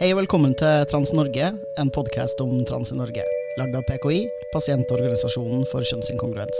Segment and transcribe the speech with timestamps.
[0.00, 3.39] Hei og velkommen til Trans Norge, en podkast om trans i Norge.
[3.58, 6.58] Lagd av PKI, pasientorganisasjonen for kjønnsinkongruens.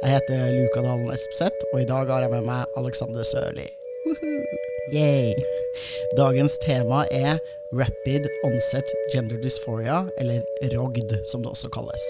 [0.00, 3.66] Jeg heter Luka Dalen Espeseth, og i dag har jeg med meg Alexander Sørli.
[6.20, 7.42] Dagens tema er
[7.76, 10.40] Rapid Onset Gender Dysphoria, eller
[10.72, 12.08] ROGD som det også kalles.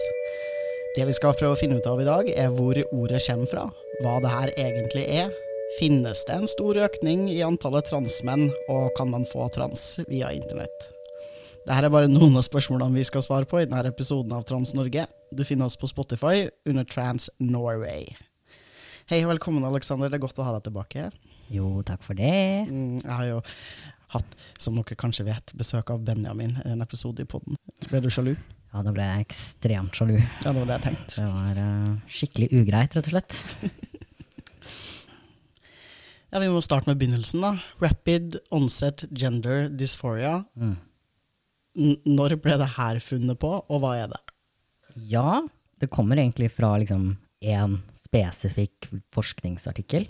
[0.95, 3.67] Det vi skal prøve å finne ut av i dag, er hvor ordet kommer fra,
[4.05, 5.35] hva det her egentlig er.
[5.81, 10.87] Finnes det en stor økning i antallet transmenn, og kan man få trans via internett?
[11.67, 14.73] Dette er bare noen av spørsmålene vi skal svare på i denne episoden av Trans
[14.77, 15.05] Norge.
[15.37, 18.07] Du finner oss på Spotify under Trans Norway.
[19.11, 20.09] Hei og velkommen, Alexander.
[20.11, 21.09] Det er godt å ha deg tilbake.
[21.53, 22.33] Jo, takk for det.
[22.71, 23.41] Mm, Jeg har jo
[24.15, 27.59] hatt, som dere kanskje vet, besøk av Benjamin i en episode i podden.
[27.91, 28.33] Ble du sjalu?
[28.71, 30.17] Ja, da ble jeg ekstremt sjalu.
[30.21, 31.15] Ja, det var det jeg tenkte.
[31.19, 33.41] Det var uh, skikkelig ugreit, rett og slett.
[36.31, 37.41] Ja, Vi må starte med begynnelsen.
[37.43, 37.49] da.
[37.83, 40.45] Rapid onset gender dysphoria.
[40.55, 40.77] Mm.
[41.81, 44.21] Når ble det her funnet på, og hva er det?
[45.11, 45.41] Ja,
[45.81, 47.15] det kommer egentlig fra liksom
[47.97, 50.09] spesifikk forskningsartikkel.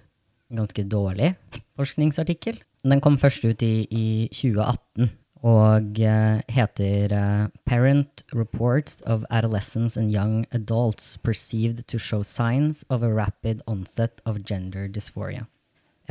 [0.50, 1.34] En ganske dårlig
[1.78, 2.58] forskningsartikkel.
[2.82, 5.10] Den kom først ut i, i 2018
[5.46, 12.84] og eh, heter eh, Parent Reports of Adolescents and Young Adults Perceived to Show Signs
[12.90, 15.46] of a Rapid Onset of Gender Dysphoria.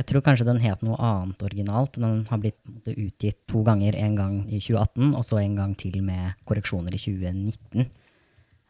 [0.00, 1.98] Jeg tror kanskje den het noe annet originalt.
[2.00, 3.98] Den har blitt utgitt to ganger.
[4.00, 7.84] En gang i 2018, og så en gang til med korreksjoner i 2019.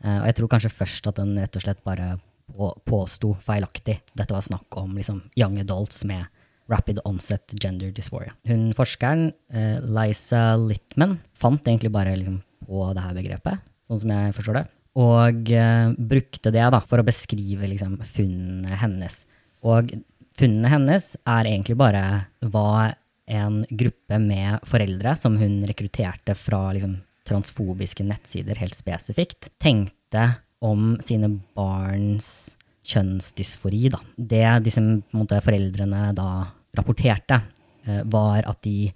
[0.02, 2.16] Eh, og jeg tror kanskje først at den rett og slett bare
[2.50, 4.00] på, påsto feilaktig.
[4.18, 6.26] Dette var snakk om liksom, young adults med
[6.70, 8.34] rapid onset gender dysphoria.
[8.50, 14.14] Hun forskeren, eh, Liza Littman, fant egentlig bare liksom, på det her begrepet, sånn som
[14.16, 14.66] jeg forstår det.
[14.98, 19.22] Og eh, brukte det da, for å beskrive liksom, funnene hennes.
[19.62, 19.94] Og
[20.40, 22.04] funnene hennes er egentlig bare
[22.52, 22.92] hva
[23.30, 26.96] en gruppe med foreldre som hun rekrutterte fra liksom,
[27.28, 30.24] transfobiske nettsider helt spesifikt, tenkte
[30.64, 32.56] om sine barns
[32.90, 33.84] kjønnsdysfori.
[33.92, 34.00] Da.
[34.16, 36.30] Det disse måte, foreldrene da
[36.76, 37.42] rapporterte,
[37.86, 38.90] eh, var at de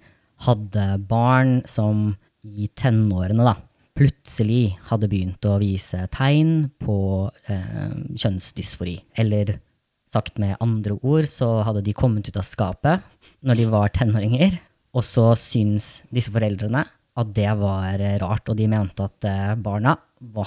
[0.45, 2.09] hadde barn som
[2.43, 3.55] i tenårene da,
[3.95, 6.97] plutselig hadde begynt å vise tegn på
[7.47, 8.97] eh, kjønnsdysfori.
[9.21, 9.55] Eller
[10.15, 13.03] sagt med andre ord, så hadde de kommet ut av skapet
[13.45, 14.57] når de var tenåringer.
[14.95, 19.95] Og så syns disse foreldrene at det var rart, og de mente at eh, barna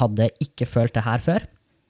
[0.00, 1.46] hadde ikke følt det her før.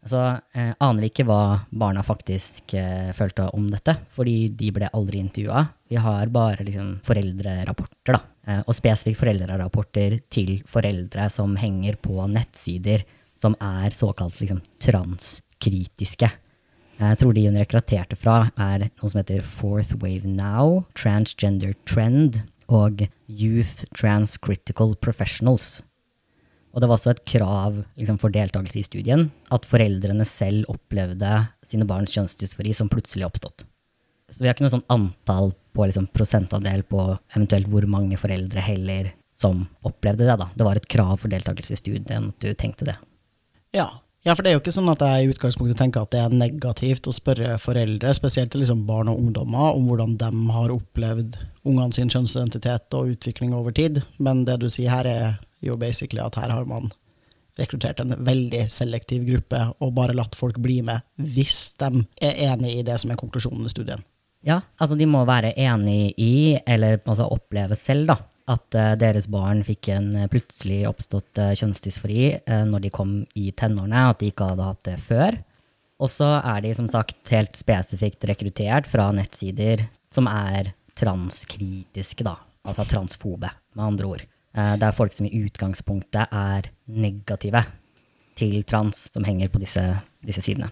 [0.09, 0.21] Så
[0.55, 5.21] eh, aner vi ikke hva barna faktisk eh, følte om dette, fordi de ble aldri
[5.25, 5.65] intervjua.
[5.91, 8.21] Vi har bare liksom, foreldrerapporter, da.
[8.49, 13.05] Eh, og spesifikt foreldrerapporter til foreldre som henger på nettsider
[13.39, 16.31] som er såkalt liksom, transkritiske.
[16.99, 22.41] Jeg tror de hun rekrutterte fra, er noe som heter Fourth Wave Now, Transgender Trend
[22.67, 25.79] og Youth Transcritical Professionals.
[26.75, 31.31] Og det var også et krav liksom, for deltakelse i studien at foreldrene selv opplevde
[31.67, 33.65] sine barns kjønnsdysfori som plutselig oppstått.
[34.29, 38.63] Så vi har ikke noe sånn antall på liksom, prosentandel på eventuelt hvor mange foreldre
[38.65, 40.35] heller som opplevde det.
[40.35, 40.51] da.
[40.59, 42.99] Det var et krav for deltakelse i studien at du tenkte det.
[43.77, 43.89] Ja.
[44.27, 46.35] Ja, for det er jo ikke sånn at jeg i utgangspunktet tenker at det er
[46.35, 51.95] negativt å spørre foreldre, spesielt liksom barn og ungdommer, om hvordan de har opplevd ungene
[51.95, 54.03] sin kjønnsidentitet og utvikling over tid.
[54.19, 56.91] Men det du sier her, er jo basically at her har man
[57.59, 62.77] rekruttert en veldig selektiv gruppe og bare latt folk bli med hvis de er enig
[62.77, 64.05] i det som er konklusjonen i studien.
[64.47, 68.19] Ja, altså de må være enig i, eller altså oppleve selv, da,
[68.49, 72.25] at uh, deres barn fikk en uh, plutselig oppstått uh, kjønnsdysfori
[72.69, 75.39] når de kom i tenårene, at de ikke hadde hatt det før.
[75.99, 82.37] Og så er de som sagt helt spesifikt rekruttert fra nettsider som er transkritiske, da.
[82.69, 84.25] Altså transfobe, med andre ord.
[84.53, 87.63] det er folk som i utgangspunktet er negative
[88.39, 89.83] til trans, som henger på disse,
[90.27, 90.71] disse sidene.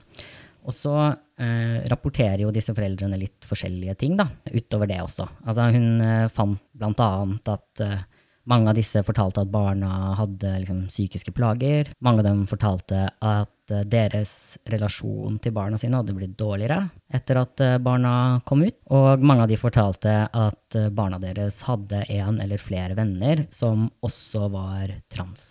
[0.66, 0.94] Og så
[1.40, 5.28] eh, rapporterer jo disse foreldrene litt forskjellige ting, da, utover det også.
[5.46, 8.04] Altså, hun eh, fant annet at eh,
[8.46, 11.90] mange av disse fortalte at barna hadde liksom, psykiske plager.
[12.04, 17.40] Mange av dem fortalte at eh, deres relasjon til barna sine hadde blitt dårligere etter
[17.42, 18.12] at eh, barna
[18.46, 18.78] kom ut.
[18.94, 23.88] Og mange av de fortalte at eh, barna deres hadde en eller flere venner som
[24.06, 25.50] også var trans.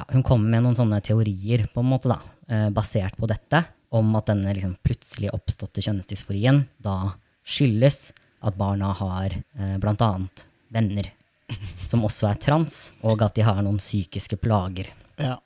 [0.00, 3.60] Ja, hun kom med noen sånne teorier, på en måte, da, basert på dette.
[3.92, 8.10] Om at denne liksom plutselig oppståtte kjønnsdysforien da skyldes
[8.42, 11.12] at barna har eh, annet venner
[11.88, 14.88] som også er trans, og at de har noen psykiske plager.
[15.20, 15.36] Ja.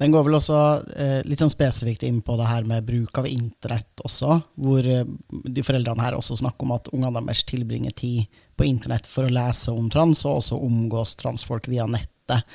[0.00, 0.58] Den går vel også
[0.96, 5.04] eh, litt sånn spesifikt inn på det her med bruk av internett også, hvor eh,
[5.28, 9.34] de foreldrene her også snakker om at ungene deres tilbringer tid på internett for å
[9.34, 12.48] lese om trans, og også omgås transfolk via nettet.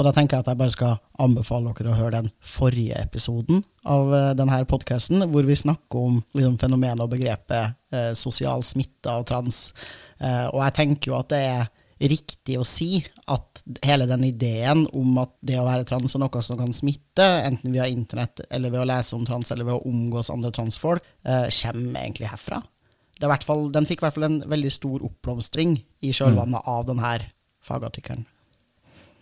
[0.00, 3.60] Og da tenker jeg at jeg bare skal anbefale dere å høre den forrige episoden
[3.84, 9.12] av eh, denne podkasten, hvor vi snakker om liksom, fenomenet og begrepet eh, sosial smitte
[9.12, 9.66] av trans.
[10.16, 11.68] Eh, og jeg tenker jo at det er
[12.08, 16.42] riktig å si at hele den ideen om at det å være trans er noe
[16.48, 19.92] som kan smitte, enten via internett eller ved å lese om trans eller ved å
[19.92, 22.64] omgås andre transfolk, eh, kommer egentlig herfra.
[23.44, 26.70] Fall, den fikk i hvert fall en veldig stor oppblomstring i kjølvannet mm.
[26.72, 27.16] av denne
[27.68, 28.24] fagartikkelen.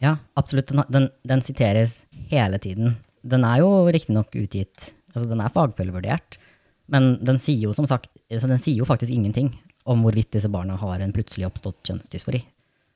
[0.02, 0.70] Ja, absolutt.
[0.70, 2.96] Den, den, den, siteres hele tiden.
[3.26, 6.38] Den er jo riktignok utgitt, altså den er fagfølgevurdert,
[6.92, 9.50] men den sier jo som sagt, altså den sier jo faktisk ingenting
[9.88, 12.40] om hvorvidt disse barna har en plutselig oppstått kjønnsdysfori.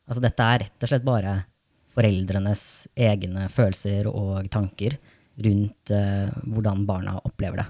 [0.09, 1.35] Altså dette er rett og slett bare
[1.93, 2.63] foreldrenes
[2.97, 4.97] egne følelser og tanker
[5.43, 7.69] rundt uh, hvordan barna opplever det.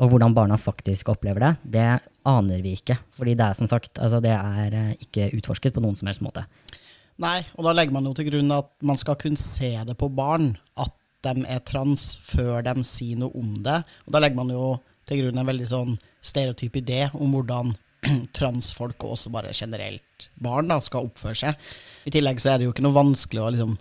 [0.00, 1.88] Og hvordan barna faktisk opplever det, det
[2.28, 2.96] aner vi ikke.
[3.18, 6.24] Fordi det er som sagt, altså det er uh, ikke utforsket på noen som helst
[6.24, 6.46] måte.
[7.20, 10.08] Nei, og da legger man jo til grunn at man skal kunne se det på
[10.16, 10.94] barn, at
[11.26, 13.82] de er trans, før de sier noe om det.
[14.06, 14.70] Og da legger man jo
[15.08, 17.74] til grunn en veldig sånn stereotyp idé om hvordan
[18.38, 21.70] transfolk og også bare generelt barn da, skal oppføre seg.
[22.08, 23.76] I tillegg så er det jo ikke noe vanskelig å liksom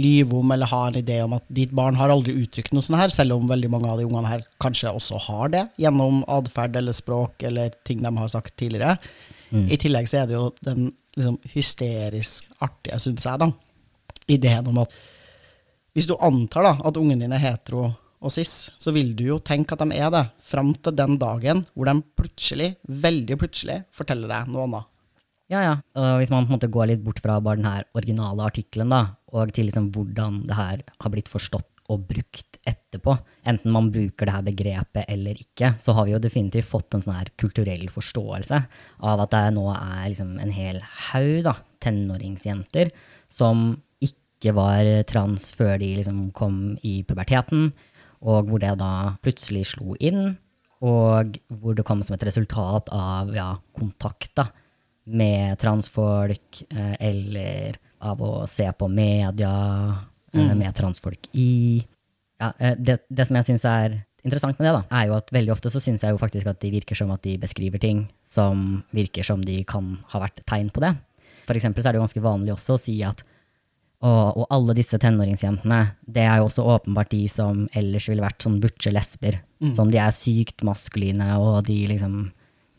[0.00, 3.00] lyve om eller ha en idé om at ditt barn har aldri uttrykt noe sånt
[3.00, 6.78] her, selv om veldig mange av de ungene her kanskje også har det, gjennom atferd
[6.80, 8.96] eller språk eller ting de har sagt tidligere.
[9.50, 9.66] Mm.
[9.68, 13.50] I tillegg så er det jo den liksom, hysterisk artige, syns jeg, da,
[14.30, 14.94] ideen om at
[15.96, 17.88] hvis du antar da, at ungen din er hetero
[18.20, 21.64] og cis, så vil du jo tenke at de er det, fram til den dagen
[21.72, 24.90] hvor de plutselig, veldig plutselig, forteller deg noe annet.
[25.50, 25.72] Ja, ja.
[25.98, 28.92] Og hvis man på en måte går litt bort fra bare den her originale artikkelen,
[28.92, 33.16] da, og til liksom hvordan det her har blitt forstått og brukt etterpå,
[33.48, 37.04] enten man bruker det her begrepet eller ikke, så har vi jo definitivt fått en
[37.04, 38.60] sånn her kulturell forståelse
[39.10, 42.92] av at det nå er liksom en hel haug da, tenåringsjenter
[43.32, 43.72] som
[44.04, 47.70] ikke var trans før de liksom kom i puberteten,
[48.20, 50.36] og hvor det da plutselig slo inn,
[50.84, 54.48] og hvor det kom som et resultat av ja, kontakt da,
[55.10, 59.52] med transfolk, eh, eller av å se på media
[60.36, 60.52] mm.
[60.58, 61.82] med transfolk i.
[62.40, 65.32] Ja, eh, det, det, som jeg syns er interessant med det, da, er jo at
[65.32, 68.04] veldig ofte så syns jeg jo faktisk at de virker som at de beskriver ting
[68.26, 70.94] som virker som de kan ha vært tegn på det.
[71.48, 73.24] For eksempel så er det jo ganske vanlig også å si at
[74.00, 78.46] og, og, alle disse tenåringsjentene, det er jo også åpenbart de som ellers ville vært
[78.46, 79.42] sånn butche lesber.
[79.60, 79.74] Mm.
[79.76, 82.14] Sånn, de er sykt maskuline, og de liksom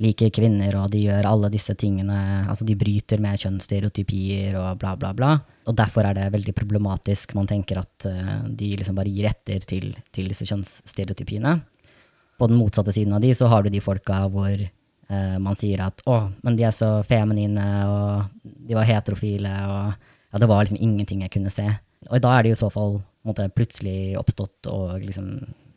[0.01, 2.18] liker kvinner, og de gjør alle disse tingene
[2.50, 5.31] Altså, de bryter med kjønnsstereotypier og bla, bla, bla.
[5.69, 7.36] Og derfor er det veldig problematisk.
[7.38, 11.56] Man tenker at uh, de liksom bare gir etter til, til, disse kjønnsstereotypiene.
[12.42, 15.86] På den motsatte siden av de så har du de folka hvor uh, man sier
[15.86, 20.65] at å, men de er så feminine, og de var heterofile, og ja, det var
[20.65, 21.68] liksom ingenting jeg kunne se.
[22.09, 25.35] Og da er det i så fall måte, plutselig oppstått og liksom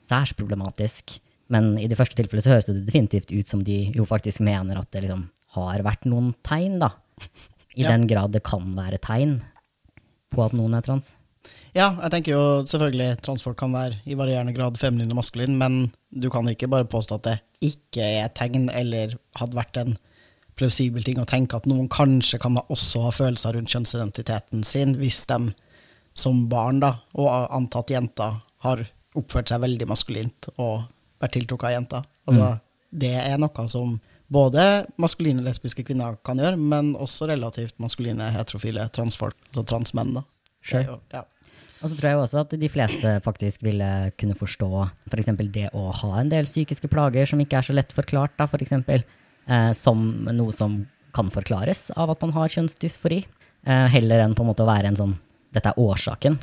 [0.08, 1.18] særs problematisk.
[1.54, 4.80] Men i det første tilfellet så høres det definitivt ut som de jo faktisk mener
[4.80, 6.94] at det liksom har vært noen tegn, da.
[7.74, 7.92] I ja.
[7.92, 9.38] den grad det kan være tegn
[10.34, 11.14] på at noen er trans.
[11.74, 15.88] Ja, jeg tenker jo selvfølgelig transfolk kan være i varierende grad feminin og maskulin, men
[16.14, 19.96] du kan ikke bare påstå at det ikke er tegn, eller hadde vært en
[20.58, 25.24] plausibel ting å tenke at noen kanskje kan også ha følelser rundt kjønnsidentiteten sin, hvis
[25.30, 25.50] de
[26.14, 28.84] som barn, da, og antatt jenter, har
[29.18, 30.86] oppført seg veldig maskulint og
[31.22, 32.08] vært tiltrukket av jenter.
[32.28, 32.62] Altså, mm.
[33.04, 33.96] Det er noe som
[34.34, 40.14] både maskuline lesbiske kvinner kan gjøre, men også relativt maskuline heterofile transfolk, altså transmenn.
[40.18, 40.24] da.
[40.64, 40.98] Sure.
[41.12, 41.24] Ja.
[41.84, 44.68] Og så tror jeg også at de fleste faktisk ville kunne forstå
[45.10, 45.28] f.eks.
[45.28, 48.46] For det å ha en del psykiske plager som ikke er så lett forklart, da,
[48.48, 50.80] for eksempel eh, som noe som
[51.14, 53.20] kan forklares av at man har kjønnsdysfori,
[53.68, 55.14] eh, heller enn på en måte å være en sånn
[55.54, 56.40] Dette er årsaken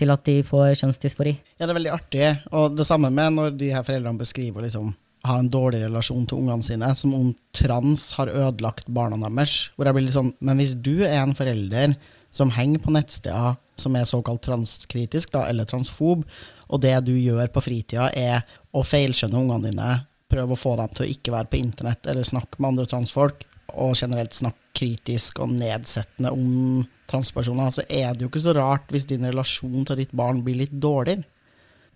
[0.00, 1.34] til at de får kjønnsdysfori.
[1.56, 2.28] Ja, det er veldig artig.
[2.52, 4.92] Og det samme med når de her foreldrene beskriver liksom
[5.28, 9.68] ha en dårlig relasjon til ungene sine, som om trans har ødelagt barna deres.
[9.76, 11.94] Hvor jeg blir litt sånn, Men hvis du er en forelder
[12.34, 16.24] som henger på nettsteder som er såkalt transkritisk, da, eller transfob,
[16.68, 18.42] og det du gjør på fritida, er
[18.72, 19.92] å feilskjønne ungene dine
[20.32, 23.44] prøve å få dem til å ikke være på internett eller snakke med andre transfolk,
[23.72, 28.92] og generelt snakke kritisk og nedsettende om transpersoner, så er det jo ikke så rart
[28.92, 31.26] hvis din relasjon til ditt barn blir litt dårligere.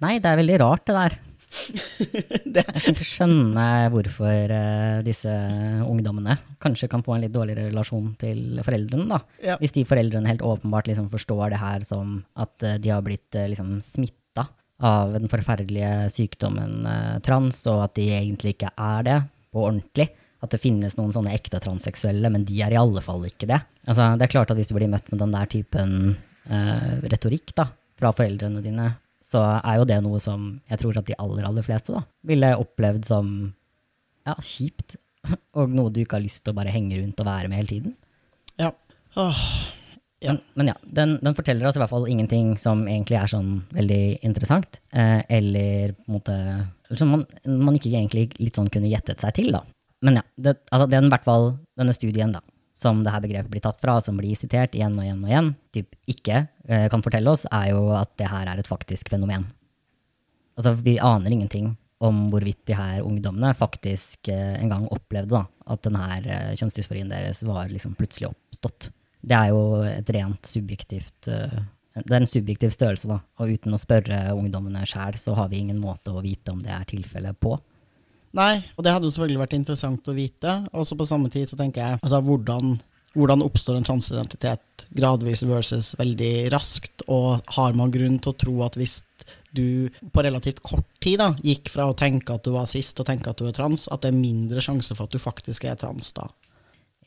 [0.04, 1.16] Nei, det er veldig rart, det der.
[2.44, 5.32] det, Jeg kan ikke skjønne hvorfor eh, disse
[5.86, 9.22] ungdommene kanskje kan få en litt dårligere relasjon til foreldrene, da.
[9.40, 9.56] Ja.
[9.62, 13.38] Hvis de foreldrene helt åpenbart liksom forstår det her som at eh, de har blitt
[13.38, 14.50] eh, liksom smitta
[14.84, 16.84] av den forferdelige sykdommen
[17.24, 19.14] trans, og at de egentlig ikke er det
[19.48, 20.10] på ordentlig.
[20.46, 23.60] At det finnes noen sånne ekte transseksuelle, men de er i alle fall ikke det.
[23.86, 25.96] Altså, det er klart at hvis du blir møtt med den der typen
[26.46, 28.90] eh, retorikk da, fra foreldrene dine,
[29.26, 32.52] så er jo det noe som jeg tror at de aller, aller fleste da, ville
[32.62, 33.32] opplevd som
[34.26, 34.98] ja, kjipt,
[35.58, 37.74] og noe du ikke har lyst til å bare henge rundt og være med hele
[37.74, 37.98] tiden.
[38.62, 38.74] ja.
[39.16, 39.42] Åh,
[40.24, 40.32] Ja.
[40.32, 43.50] Men, men ja, den, den forteller oss i hvert fall ingenting som egentlig er sånn
[43.76, 46.36] veldig interessant, eh, eller på en måte
[46.96, 49.60] som man, man ikke egentlig litt sånn kunne gjettet seg til, da.
[50.06, 51.48] Men ja, det, altså den, hvert fall,
[51.78, 52.42] denne studien da,
[52.78, 55.32] som det her begrepet blir tatt fra, og som blir sitert igjen og igjen og
[55.32, 59.10] igjen, typ ikke eh, kan fortelle oss, er jo at det her er et faktisk
[59.12, 59.48] fenomen.
[60.56, 65.44] Altså, vi aner ingenting om hvorvidt de her ungdommene faktisk eh, en gang opplevde da,
[65.72, 68.90] at denne eh, kjønnsdysforien deres var liksom plutselig oppstått.
[69.26, 71.56] Det er jo et rent subjektivt eh,
[71.96, 73.22] Det er en subjektiv størrelse, da.
[73.40, 76.74] Og uten å spørre ungdommene sjæl, så har vi ingen måte å vite om det
[76.74, 77.56] er tilfellet på.
[78.36, 80.58] Nei, og det hadde jo selvfølgelig vært interessant å vite.
[80.76, 82.76] Og så på samme tid så tenker jeg altså hvordan,
[83.16, 87.06] hvordan oppstår en transidentitet gradvis versus veldig raskt?
[87.08, 89.00] Og har man grunn til å tro at hvis
[89.56, 93.08] du på relativt kort tid da, gikk fra å tenke at du var sist og
[93.08, 95.80] tenke at du er trans, at det er mindre sjanse for at du faktisk er
[95.80, 96.28] trans da?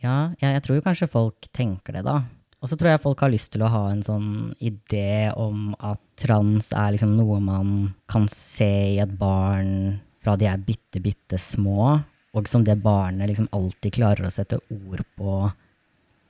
[0.01, 2.23] Ja, jeg, jeg tror jo kanskje folk tenker det, da.
[2.59, 6.01] Og så tror jeg folk har lyst til å ha en sånn idé om at
[6.19, 7.75] trans er liksom noe man
[8.11, 11.99] kan se i et barn fra de er bitte, bitte små,
[12.35, 15.37] og som det barnet liksom alltid klarer å sette ord på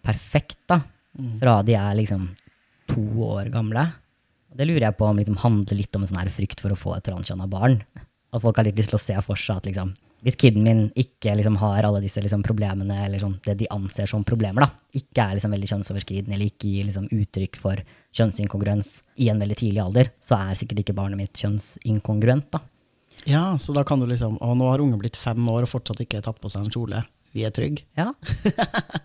[0.06, 0.82] perfekt, da.
[1.42, 2.30] Fra de er liksom
[2.90, 3.90] to år gamle.
[4.56, 6.78] Det lurer jeg på om liksom handler litt om en sånn her frykt for å
[6.80, 7.82] få et transkjønna barn.
[8.34, 9.92] At folk har litt lyst til å se for seg at liksom,
[10.26, 14.10] hvis kiden min ikke liksom har alle disse liksom problemene, eller sånn, det de anser
[14.10, 14.70] som problemer, da,
[15.02, 17.84] ikke er liksom veldig kjønnsoverskridende, eller ikke gir liksom uttrykk for
[18.18, 18.92] kjønnsinkongruens
[19.22, 22.50] i en veldig tidlig alder, så er sikkert ikke barnet mitt kjønnsinkongruent.
[22.54, 22.64] da.
[23.28, 26.00] Ja, så da kan du liksom Å, nå har ungen blitt fem år og fortsatt
[26.06, 27.02] ikke tatt på seg en kjole.
[27.36, 27.84] Vi er trygge.
[27.98, 28.08] Ja.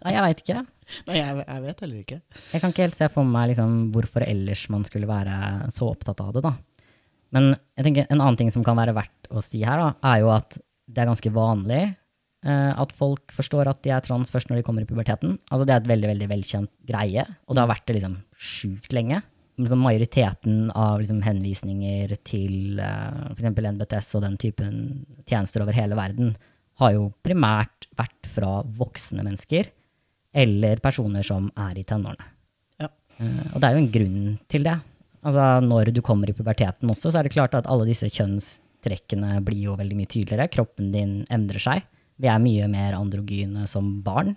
[0.04, 0.60] Nei, jeg veit ikke.
[1.08, 2.20] Nei, jeg, jeg vet heller ikke.
[2.52, 5.34] Jeg kan ikke helt se for meg liksom, hvorfor ellers man skulle være
[5.74, 6.44] så opptatt av det.
[6.46, 6.54] da.
[7.34, 10.22] Men jeg tenker en annen ting som kan være verdt å si her, da, er
[10.22, 14.50] jo at det er ganske vanlig eh, at folk forstår at de er trans først
[14.50, 15.38] når de kommer i puberteten.
[15.50, 18.94] Altså Det er et veldig veldig velkjent greie, og det har vært det liksom sjukt
[18.96, 19.22] lenge.
[19.60, 23.52] Liksom majoriteten av liksom henvisninger til uh, f.eks.
[23.54, 24.78] NBTS og den typen
[25.30, 26.32] tjenester over hele verden
[26.82, 29.70] har jo primært vært fra voksne mennesker
[30.34, 32.26] eller personer som er i tenårene.
[32.82, 32.90] Ja.
[33.20, 34.20] Uh, og det er jo en grunn
[34.50, 34.74] til det.
[35.24, 39.38] Altså, når du kommer i puberteten også, så er det klart at alle disse kjønnstrekkene
[39.46, 40.50] blir jo veldig mye tydeligere.
[40.52, 41.86] Kroppen din endrer seg.
[42.20, 44.34] Vi er mye mer androgyne som barn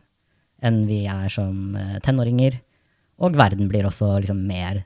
[0.65, 2.55] enn vi er som eh, tenåringer.
[3.21, 4.83] Og verden blir også liksom mer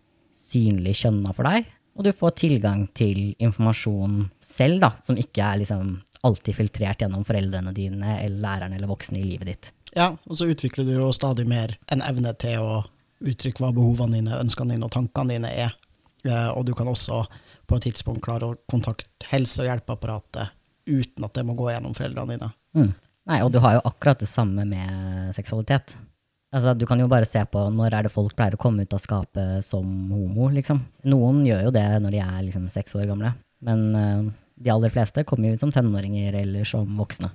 [0.52, 1.70] synlig kjønna for deg.
[1.98, 7.26] Og du får tilgang til informasjon selv, da, som ikke er liksom alltid filtrert gjennom
[7.28, 9.72] foreldrene dine eller læreren eller voksne i livet ditt.
[9.98, 12.82] Ja, og så utvikler du jo stadig mer en evne til å
[13.22, 15.76] uttrykke hva behovene dine, ønskene dine og tankene dine er.
[16.24, 17.26] Eh, og du kan også
[17.68, 20.56] på et tidspunkt klare å kontakte helse- og hjelpeapparatet
[20.88, 22.52] uten at det må gå gjennom foreldrene dine.
[22.78, 22.94] Mm.
[23.30, 25.94] Nei, og du har jo akkurat det samme med seksualitet.
[26.52, 28.94] Altså, du kan jo bare se på når er det folk pleier å komme ut
[28.96, 30.82] av skapet som homo, liksom.
[31.08, 33.32] Noen gjør jo det når de er liksom seks år gamle,
[33.64, 34.26] men uh,
[34.60, 37.32] de aller fleste kommer jo ut som tenåringer eller som voksne.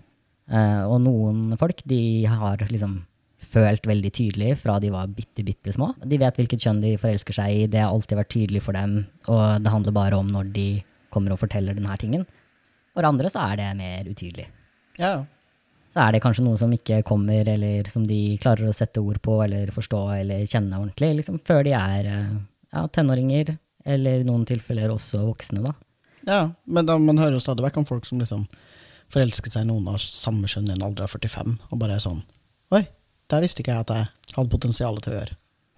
[0.52, 3.00] Uh, og noen folk, de har liksom
[3.46, 5.92] følt veldig tydelig fra de var bitte, bitte små.
[6.04, 8.98] De vet hvilket kjønn de forelsker seg i, det har alltid vært tydelig for dem,
[9.30, 10.66] og det handler bare om når de
[11.14, 12.26] kommer og forteller denne tingen.
[12.96, 14.48] For andre så er det mer utydelig
[15.00, 15.24] Ja.
[15.96, 19.16] Så er det kanskje noe som ikke kommer, eller som de klarer å sette ord
[19.24, 22.34] på, eller forstå, eller kjenne ordentlig, liksom før de er eh,
[22.76, 23.54] ja, tenåringer,
[23.86, 25.72] eller i noen tilfeller også voksne, da.
[26.28, 28.44] Ja, men da, man hører jo stadig vekk om folk som liksom
[29.14, 32.04] forelsker seg i noen av samme kjønn i en alder av 45, og bare er
[32.04, 32.20] sånn
[32.76, 32.82] Oi,
[33.30, 35.36] der visste ikke jeg at jeg hadde potensial til å gjøre.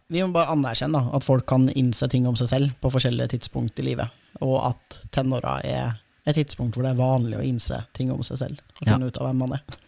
[0.08, 3.36] Vi må bare anerkjenne da, at folk kan innse ting om seg selv på forskjellige
[3.36, 4.08] tidspunkt i livet,
[4.40, 8.40] og at tenåra er et tidspunkt hvor det er vanlig å innse ting om seg
[8.40, 8.96] selv, og Ja.
[8.96, 9.78] finne ut av hvem man er.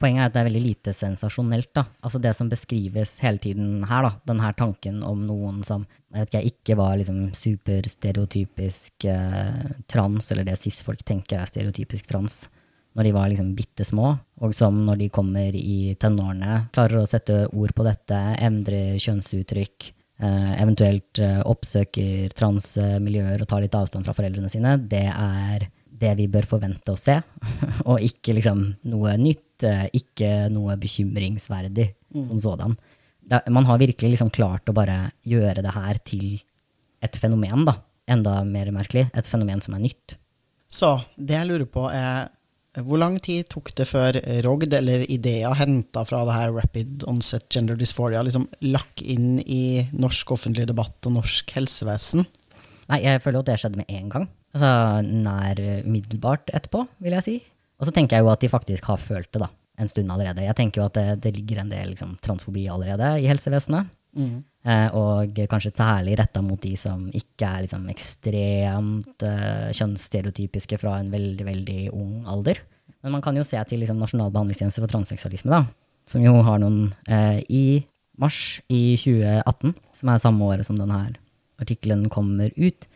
[0.00, 1.84] Poenget er at det er veldig lite sensasjonelt, da.
[2.00, 4.12] Altså det som beskrives hele tiden her, da.
[4.30, 10.48] Den tanken om noen som jeg vet ikke, ikke var liksom superstereotypisk eh, trans, eller
[10.48, 12.40] det cis-folk tenker er stereotypisk trans,
[12.98, 17.06] når de var liksom bitte små, og som når de kommer i tenårene, klarer å
[17.06, 19.90] sette ord på dette, endrer kjønnsuttrykk,
[20.24, 25.68] eh, eventuelt eh, oppsøker transmiljøer og tar litt avstand fra foreldrene sine, det er
[26.00, 27.18] det vi bør forvente å se,
[27.88, 32.76] og ikke liksom noe nytt, eh, ikke noe bekymringsverdig som sådan.
[33.30, 36.40] Da, man har virkelig liksom klart å bare gjøre det her til
[37.04, 37.78] et fenomen, da.
[38.10, 39.06] Enda mer merkelig.
[39.14, 40.16] Et fenomen som er nytt.
[40.70, 42.30] Så det jeg lurer på, er
[42.86, 44.14] hvor lang tid tok det før
[44.46, 49.82] Rogd eller ideer henta fra det her Rapid Onset Gender Dysphoria liksom lakk inn i
[49.90, 52.28] norsk offentlig debatt og norsk helsevesen?
[52.90, 54.28] Nei, jeg føler at det skjedde med en gang.
[54.50, 54.70] Altså
[55.06, 57.36] nær middelbart etterpå, vil jeg si.
[57.80, 59.50] Og så tenker jeg jo at de faktisk har følt det, da.
[59.80, 60.44] En stund allerede.
[60.44, 63.88] Jeg tenker jo at det, det ligger en del liksom, transfobi allerede i helsevesenet.
[64.66, 70.98] Eh, og kanskje særlig retta mot de som ikke er liksom, ekstremt eh, kjønnsstereotypiske fra
[71.00, 72.60] en veldig, veldig ung alder.
[73.00, 75.62] Men man kan jo se til liksom, Nasjonal behandlingstjeneste for transseksualisme, da,
[76.10, 77.64] som jo har noen eh, i
[78.20, 81.06] mars i 2018, som er samme året som denne
[81.60, 82.89] artikkelen kommer ut,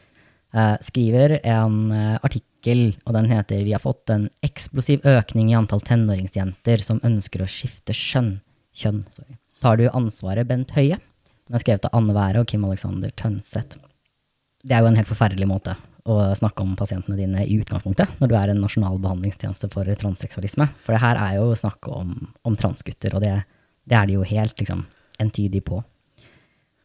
[0.85, 5.81] skriver en eh, artikkel, og den heter 'Vi har fått en eksplosiv økning i antall
[5.81, 8.41] tenåringsjenter som ønsker å skifte skjønn'.
[8.75, 9.39] Kjønn, sorry.
[9.61, 10.99] Tar du ansvaret, Bent Høie?
[11.47, 13.77] Den er skrevet av Anne Være og Kim Alexander Tønseth.
[14.65, 18.29] Det er jo en helt forferdelig måte å snakke om pasientene dine i utgangspunktet, når
[18.29, 20.69] du er en nasjonal behandlingstjeneste for transseksualisme.
[20.85, 23.45] For det her er jo snakk om, om transgutter, og det,
[23.89, 24.85] det er de jo helt liksom,
[25.23, 25.81] entydig på.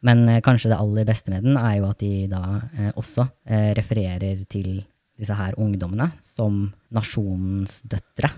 [0.06, 3.26] Men eh, kanskje det aller beste med den er jo at de da eh, også
[3.50, 4.82] eh, refererer til
[5.20, 8.32] disse her ungdommene som nasjonens døtre.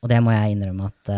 [0.00, 1.08] Og det må jeg innrømme at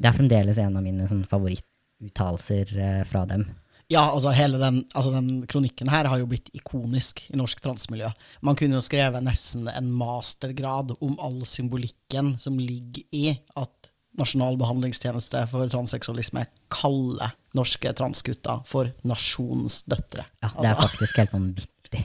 [0.00, 3.44] det er fremdeles en av mine sånn, favorittuttalelser fra dem.
[3.92, 8.08] Ja, altså hele den, altså den kronikken her har jo blitt ikonisk i norsk transmiljø.
[8.42, 14.58] Man kunne jo skrevet nesten en mastergrad om all symbolikken som ligger i at Nasjonal
[14.60, 20.26] behandlingstjeneste for transseksualisme kaller norske transgutter for nasjonens døtre.
[20.42, 22.02] Ja, det er Altså, faktisk helt vanvittig.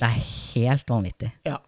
[0.00, 0.18] Det er
[0.54, 1.32] helt vanvittig.
[1.48, 1.60] ja.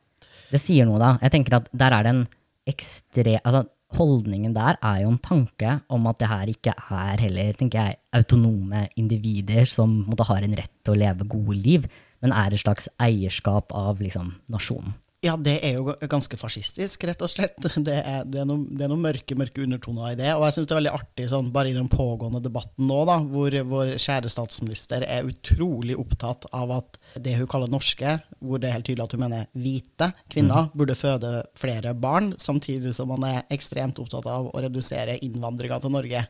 [0.47, 1.09] Det sier noe, da.
[1.25, 2.27] Jeg tenker at der er det en
[2.71, 3.41] ekstre...
[3.43, 3.65] Altså,
[3.97, 7.99] holdningen der er jo en tanke om at det her ikke er heller, tenker jeg,
[8.19, 11.87] autonome individer som måtte har en rett til å leve gode liv,
[12.23, 14.95] men er et slags eierskap av liksom nasjonen.
[15.27, 17.59] Ja, det er jo ganske fascistisk, rett og slett.
[17.87, 20.31] Det er, det er, noen, det er noen mørke mørke undertoner i det.
[20.35, 23.19] Og jeg syns det er veldig artig, sånn, bare i den pågående debatten nå, da,
[23.31, 28.71] hvor vår kjære statsminister er utrolig opptatt av at det hun kaller norske, hvor det
[28.71, 33.27] er helt tydelig at hun mener hvite kvinner, burde føde flere barn, samtidig som man
[33.29, 36.27] er ekstremt opptatt av å redusere innvandringa til Norge.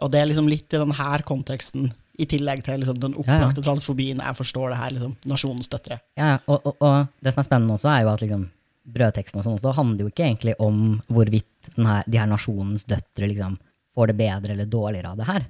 [0.00, 4.20] Og det er liksom litt i denne konteksten, i tillegg til liksom den opplagte transfobien
[4.22, 6.00] jeg forstår det her, liksom, nasjonens døtre.
[6.20, 8.48] Ja, og, og, og det som er spennende også, er jo at liksom,
[8.90, 13.28] brødteksten og sånn også handler jo ikke egentlig om hvorvidt her, de her nasjonens døtre
[13.30, 13.56] liksom,
[13.96, 15.46] får det bedre eller dårligere av det her.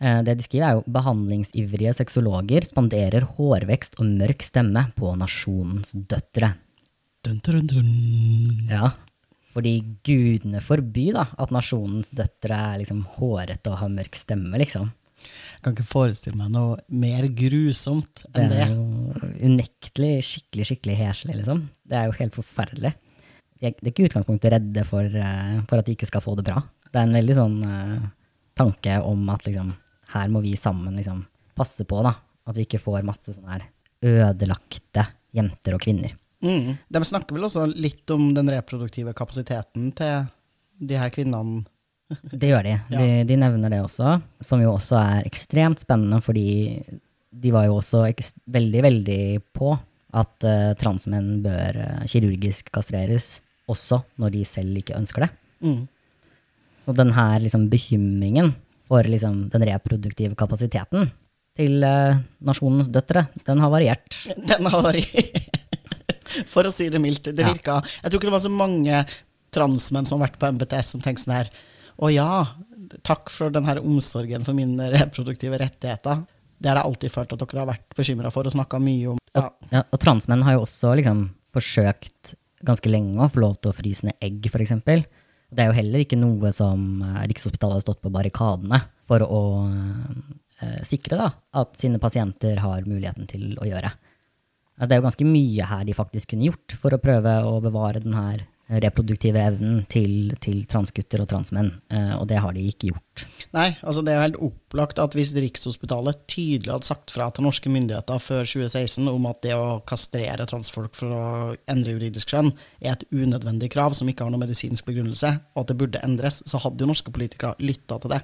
[0.00, 5.92] Eh, Det de skriver, er jo behandlingsivrige sexologer spanderer hårvekst og mørk stemme på nasjonens
[5.94, 6.52] døtre.
[7.26, 7.88] Dun, dun, dun.
[8.70, 8.92] Ja,
[9.54, 9.72] fordi
[10.06, 14.92] gudene forby da, at nasjonens døtre er liksom hårete og har mørk stemme, liksom.
[15.58, 18.58] Jeg kan ikke forestille meg noe mer grusomt Det enn det.
[18.62, 21.64] er jo unektelig skikkelig, skikkelig heslig, liksom.
[21.82, 22.92] Det er jo helt forferdelig.
[23.58, 26.46] Jeg det er ikke utgangspunktet redde for, eh, for at de ikke skal få det
[26.46, 26.62] bra.
[26.86, 28.06] Det er en veldig sånn uh,
[28.54, 29.74] tanke om at liksom,
[30.14, 31.24] her må vi sammen liksom
[31.58, 32.14] passe på, da.
[32.46, 33.66] At vi ikke får masse sånne her
[34.06, 36.14] ødelagte jenter og kvinner.
[36.38, 36.78] Mm.
[36.86, 40.30] De snakker vel også litt om den reproduktive kapasiteten til
[40.78, 41.66] de her kvinnene.
[42.32, 42.76] Det gjør de.
[42.88, 43.06] de.
[43.28, 46.80] De nevner det også, som jo også er ekstremt spennende, fordi
[47.38, 49.20] de var jo også ekst- veldig, veldig
[49.54, 49.74] på
[50.16, 55.30] at uh, transmenn bør uh, kirurgisk kastreres, også når de selv ikke ønsker det.
[55.60, 55.82] Mm.
[56.86, 58.54] Så denne liksom, bekymringen
[58.88, 61.10] for liksom, den reproduktive kapasiteten
[61.58, 64.16] til uh, nasjonens døtre, den har variert.
[64.48, 65.44] Den har variert.
[66.52, 67.30] For å si det mildt.
[67.32, 67.48] Det Ja.
[67.52, 68.98] virka Jeg tror ikke det var så mange
[69.52, 71.48] transmenn som har vært på MBTS som tenkte sånn her
[71.98, 72.30] Å ja,
[73.06, 76.22] takk for denne omsorgen for mine reproduktive rettigheter.
[76.58, 79.22] Det har jeg alltid følt at dere har vært bekymra for og snakka mye om.
[79.34, 79.48] Ja.
[79.70, 82.34] Ja, og transmenn har jo også liksom, forsøkt
[82.66, 84.74] ganske lenge å få lov til å fryse ned egg, f.eks.
[85.48, 89.42] Det er jo heller ikke noe som eh, Rikshospitalet har stått på barrikadene for å
[89.70, 91.30] eh, sikre da,
[91.62, 93.92] at sine pasienter har muligheten til å gjøre.
[94.78, 98.02] Det er jo ganske mye her de faktisk kunne gjort for å prøve å bevare
[98.02, 102.90] den her reproduktive evnen til, til transgutter og transmenn, eh, og det har de ikke
[102.90, 103.24] gjort.
[103.56, 107.72] Nei, altså det er helt opplagt at hvis Rikshospitalet tydelig hadde sagt fra til norske
[107.72, 111.24] myndigheter før 2016 om at det å kastrere transfolk for å
[111.70, 112.52] endre juridisk skjønn
[112.82, 116.42] er et unødvendig krav som ikke har noen medisinsk begrunnelse, og at det burde endres,
[116.44, 118.22] så hadde jo norske politikere lytta til det.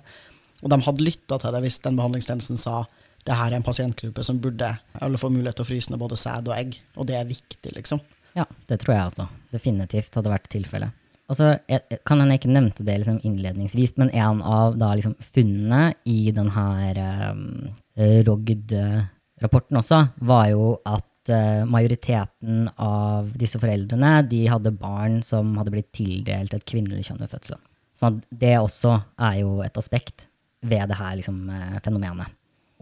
[0.60, 2.82] Og de hadde lytta til det hvis den behandlingstjenesten sa
[3.24, 4.68] det her er en pasientgruppe som burde
[5.00, 7.72] eller få mulighet til å fryse ned både sæd og egg, og det er viktig,
[7.72, 8.02] liksom.
[8.34, 9.28] Ja, det tror jeg også.
[9.54, 10.90] Definitivt hadde vært tilfellet.
[11.30, 15.94] Og jeg- kan jeg ikke nevnte det liksom innledningsvis, men en av da liksom funnene
[16.04, 16.98] i den her
[17.32, 25.54] um, ROGD-rapporten også, var jo at uh, majoriteten av disse foreldrene, de hadde barn som
[25.56, 27.62] hadde blitt tildelt et kvinnelig kjønn ved fødselen.
[27.94, 30.26] Så det også er jo et aspekt
[30.66, 32.26] ved det her liksom, eh, fenomenet.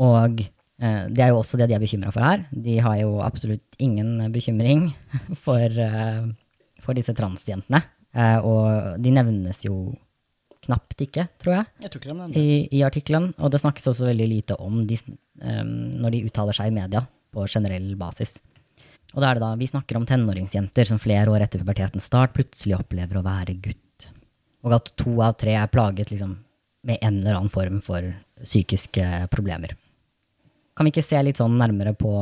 [0.01, 0.38] Og
[0.83, 2.47] det er jo også det de er bekymra for her.
[2.51, 4.88] De har jo absolutt ingen bekymring
[5.45, 6.25] for, eh,
[6.83, 7.85] for disse transjentene.
[8.12, 9.92] Eh, og de nevnes jo
[10.62, 13.33] knapt ikke, tror jeg, Jeg tror ikke i, i artikkelen.
[13.38, 14.99] Og det snakkes også veldig lite om de,
[15.42, 18.37] eh, når de uttaler seg i media på generell basis.
[19.12, 22.35] Og da er det da, vi snakker om tenåringsjenter som flere år etter pubertetens start
[22.37, 24.09] plutselig opplever å være gutt.
[24.62, 26.37] Og at to av tre er plaget liksom,
[26.87, 28.07] med en eller annen form for
[28.42, 29.75] psykiske problemer.
[30.77, 32.13] Kan vi ikke se litt sånn nærmere på,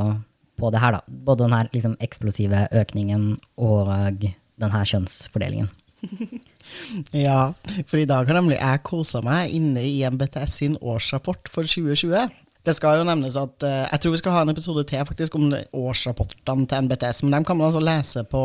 [0.58, 1.02] på det her, da?
[1.06, 3.32] Både den her liksom, eksplosive økningen
[3.62, 5.70] og den her kjønnsfordelingen.
[7.16, 7.52] Ja,
[7.88, 12.30] for i dag har nemlig jeg kosa meg inne i MBTS sin årsrapport for 2020.
[12.60, 15.36] Det skal jo nevnes at uh, Jeg tror vi skal ha en episode til faktisk
[15.38, 18.42] om årsrapportene til NBTS, men dem kan man altså lese på,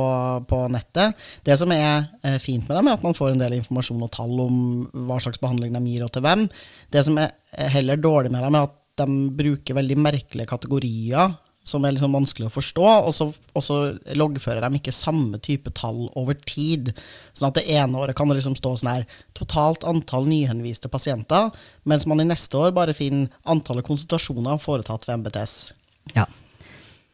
[0.47, 1.19] på nettet.
[1.45, 4.13] Det som er uh, fint med dem, er at man får en del informasjon og
[4.15, 4.57] tall om
[5.09, 6.47] hva slags behandling de gir og til hvem.
[6.95, 11.35] Det som er eh, heller dårlig med dem, er at de bruker veldig merkelige kategorier
[11.65, 13.25] som er liksom vanskelig å forstå, og så,
[13.57, 13.75] og så
[14.13, 16.91] loggfører de ikke samme type tall over tid.
[17.33, 21.49] Sånn at det ene året kan det liksom stå sånn her totalt antall nyhenviste pasienter,
[21.89, 25.55] mens man i neste år bare finner antallet konsultasjoner foretatt ved MBTS.
[26.13, 26.27] Ja.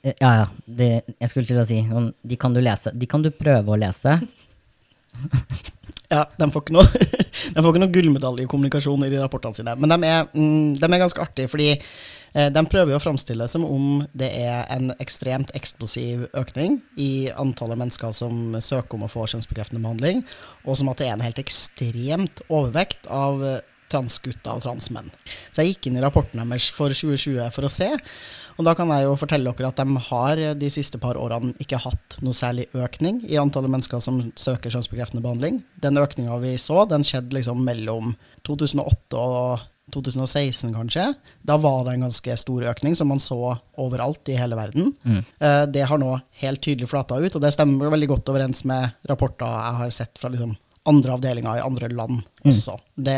[0.03, 0.45] Eh, Ja, ja.
[0.65, 2.91] Det, jeg skulle til å si sånn, De kan du lese.
[2.91, 4.17] De kan du prøve å lese.
[6.12, 7.04] Ja, de får ikke noe,
[7.56, 9.76] de får ikke noe gullmedalje i de rapportene sine.
[9.80, 13.54] Men de er, mm, de er ganske artige, fordi eh, de prøver å framstille det
[13.54, 19.12] som om det er en ekstremt eksplosiv økning i antallet mennesker som søker om å
[19.12, 20.26] få kjønnsbekreftende behandling,
[20.65, 23.39] og som at det er en helt ekstremt overvekt av
[23.91, 25.12] transgutter og transmenn.
[25.51, 27.89] Så jeg gikk inn i rapporten deres for 2020 for å se,
[28.58, 31.80] og da kan jeg jo fortelle dere at de har de siste par årene ikke
[31.82, 35.62] hatt noe særlig økning i antallet mennesker som søker kjønnsbekreftende behandling.
[35.82, 38.15] Den økninga vi så, den skjedde liksom mellom
[38.47, 41.08] 2008 og 2016, kanskje.
[41.43, 44.93] Da var det en ganske stor økning, som man så overalt i hele verden.
[45.04, 45.23] Mm.
[45.73, 49.49] Det har nå helt tydelig flata ut, og det stemmer veldig godt overens med rapporter
[49.49, 50.54] jeg har sett fra liksom
[50.88, 52.77] andre avdelinger i andre land også.
[52.95, 53.17] Det,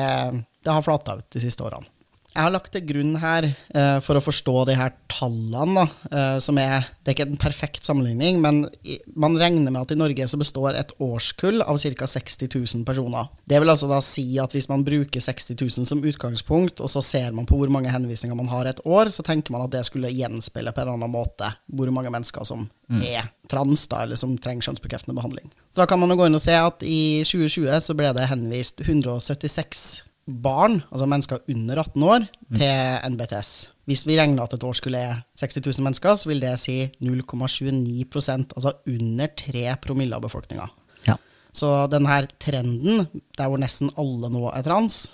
[0.64, 1.90] det har flata ut de siste årene.
[2.34, 6.40] Jeg har lagt til grunn her, eh, for å forstå de her tallene, da, eh,
[6.40, 9.96] som er Det er ikke en perfekt sammenligning, men i, man regner med at i
[9.96, 12.08] Norge så består et årskull av ca.
[12.08, 13.28] 60 000 personer.
[13.46, 17.04] Det vil altså da si at hvis man bruker 60 000 som utgangspunkt, og så
[17.04, 19.84] ser man på hvor mange henvisninger man har et år, så tenker man at det
[19.86, 22.70] skulle gjenspeile på en annen måte hvor mange mennesker som
[23.04, 25.52] er trans, da, eller som trenger kjønnsbekreftende behandling.
[25.70, 28.32] Så da kan man jo gå inn og se at i 2020 så ble det
[28.32, 33.52] henvist 176 barn, altså mennesker under 18 år, til NBTS.
[33.90, 36.78] Hvis vi regner at et år skulle er 60 000 mennesker, så vil det si
[37.04, 40.70] 0,29% altså under 3 promille av befolkninga.
[41.08, 41.18] Ja.
[41.52, 43.08] Så denne trenden,
[43.38, 45.06] der hvor nesten alle nå er trans,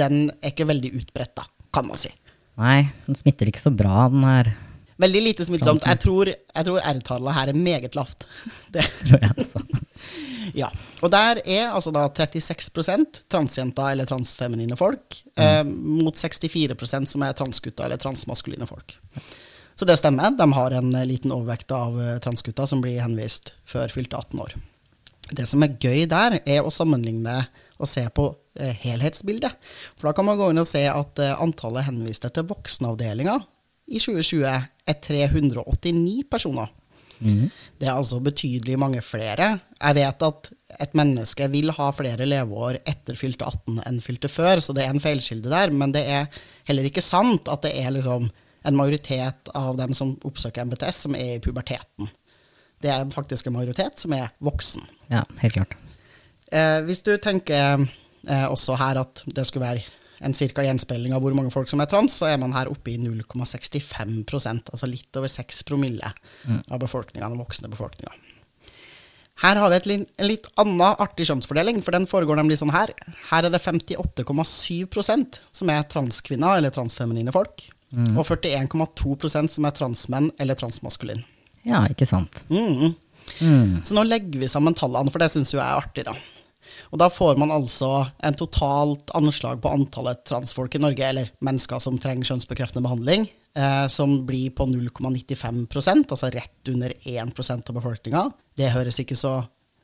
[0.00, 2.12] den er ikke veldig utbredt, da, kan man si.
[2.60, 4.52] Nei, den smitter ikke så bra, den her,
[5.00, 5.86] Veldig lite smittsomt.
[5.86, 8.26] Jeg tror, jeg tror R-tallet her er meget lavt.
[8.74, 9.46] Det, tror jeg.
[9.48, 9.62] Så.
[10.56, 10.70] Ja.
[11.00, 17.36] Og der er altså da 36% transjenter eller transfeminine folk, eh, mot 64% som er
[17.38, 18.98] transgutter eller transmaskuline folk.
[19.78, 20.34] Så det stemmer.
[20.36, 24.44] De har en eh, liten overvekt av eh, transgutter som blir henvist før fylte 18
[24.44, 24.58] år.
[25.30, 27.44] Det som er gøy der, er å sammenligne
[27.80, 28.26] og se på
[28.58, 29.70] eh, helhetsbildet.
[29.96, 33.38] For da kan man gå inn og se at eh, antallet henviste til voksenavdelinga
[33.90, 36.70] i 2020 er 389 personer.
[37.20, 39.52] Det er altså betydelig mange flere.
[39.76, 44.62] Jeg vet at et menneske vil ha flere leveår etter fylte 18 enn fylte før,
[44.64, 47.92] så det er en feilkilde der, men det er heller ikke sant at det er
[47.96, 48.30] liksom
[48.68, 52.10] en majoritet av dem som oppsøker MBTS, som er i puberteten.
[52.80, 54.84] Det er faktisk en majoritet som er voksen.
[55.12, 55.76] Ja, helt klart.
[56.52, 59.84] Eh, hvis du tenker eh, også her at det skulle være
[60.20, 62.92] en cirka gjenspeiling av hvor mange folk som er trans, så er man her oppe
[62.92, 66.12] i 0,65% altså litt over 6 promille
[66.68, 68.12] av befolkninga, den voksne befolkninga.
[69.40, 72.92] Her har vi et en litt annen artig kjønnsfordeling, for den foregår nemlig sånn her.
[73.30, 77.64] Her er det 58,7% som er transkvinner eller transfeminine folk,
[78.12, 81.24] og 41,2% som er transmenn eller transmaskulin.
[81.64, 82.44] Ja, ikke sant.
[82.52, 82.92] Mm.
[83.40, 83.80] Mm.
[83.86, 86.14] Så nå legger vi sammen tallene, for det syns jo jeg er artig, da.
[86.92, 87.90] Og da får man altså
[88.22, 93.86] en totalt anslag på antallet transfolk i Norge, eller mennesker som trenger kjønnsbekreftende behandling, eh,
[93.92, 98.26] som blir på 0,95% altså rett under 1% av befolkninga.
[98.56, 99.40] Det høres ikke så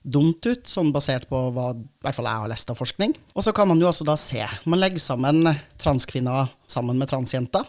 [0.06, 3.16] dumt ut, sånn basert på hva i hvert fall jeg har lest av forskning.
[3.34, 4.44] Og så kan man jo altså da se.
[4.64, 5.42] Man legger sammen
[5.82, 7.66] transkvinner sammen med transjenter.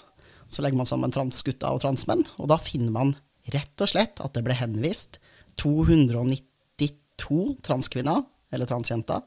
[0.53, 3.17] Så legger man sammen transgutter og transmenn, og da finner man
[3.51, 5.17] rett og slett at det ble henvist
[5.59, 9.23] 292 transkvinner, eller transjenter,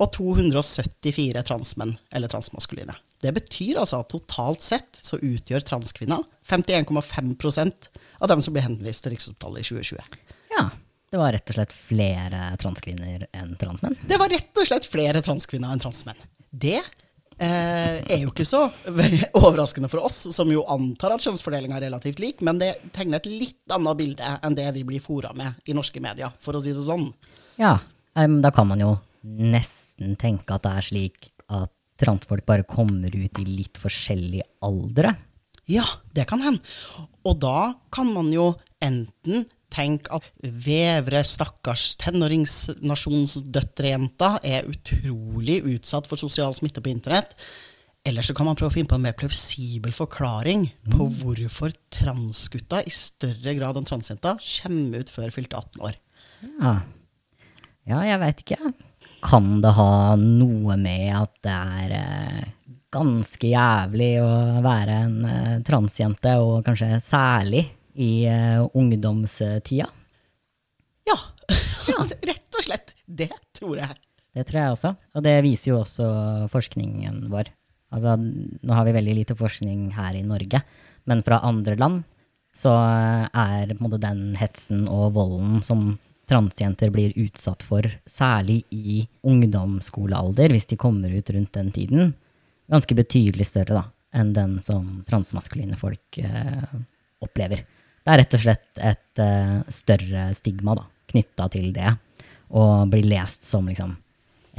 [0.00, 2.94] og 274 transmenn, eller transmaskuline.
[3.20, 7.90] Det betyr altså at totalt sett så utgjør transkvinner 51,5%
[8.20, 10.22] av dem som blir henvist til Riksopptalet i 2020.
[10.54, 10.70] Ja.
[11.10, 13.98] Det var rett og slett flere transkvinner enn transmenn.
[14.06, 16.20] Det var rett og slett flere transkvinner enn transmenn.
[16.50, 18.62] Det eh, er jo ikke så
[19.42, 23.28] overraskende for oss, som jo antar at kjønnsfordelinga er relativt lik, men det tegner et
[23.28, 26.72] litt annet bilde enn det vi blir fora med i norske medier, for å si
[26.76, 27.10] det sånn.
[27.60, 27.80] Ja,
[28.22, 31.18] em, da kan man jo nesten tenke at det er slik
[31.50, 35.14] at transfolk bare kommer ut i litt forskjellige aldre.
[35.70, 35.84] Ja,
[36.16, 36.60] det kan hende.
[37.28, 46.16] Og da kan man jo enten tenke at vevre, stakkars tenåringsnasjonsdøtrejenta er utrolig utsatt for
[46.18, 47.30] sosial smitte på internett.
[48.06, 52.82] Eller så kan man prøve å finne på en mer plausibel forklaring på hvorfor transgutta
[52.82, 55.94] i større grad enn transjenta kommer ut før fylte 18 år.
[56.56, 56.72] Ja,
[57.88, 58.72] ja jeg veit ikke.
[59.24, 62.48] Kan det ha noe med at det er eh,
[62.92, 64.30] ganske jævlig å
[64.64, 67.66] være en eh, transjente, og kanskje særlig
[68.00, 69.88] i eh, ungdomstida?
[71.08, 71.18] Ja,
[72.30, 72.94] rett og slett.
[73.06, 73.96] Det tror jeg.
[74.30, 76.06] Det tror jeg også, og det viser jo også
[76.52, 77.50] forskningen vår.
[77.90, 80.62] Altså, nå har vi veldig lite forskning her i Norge,
[81.10, 82.04] men fra andre land
[82.54, 85.96] så er på en måte den hetsen og volden som
[86.30, 92.12] transjenter blir utsatt for, særlig i ungdomsskolealder, hvis de kommer ut rundt den tiden,
[92.70, 93.84] ganske betydelig større da,
[94.16, 96.76] enn den som transmaskuline folk eh,
[97.22, 97.64] opplever.
[98.00, 101.90] Det er rett og slett et eh, større stigma da, knytta til det,
[102.54, 103.96] og blir lest som liksom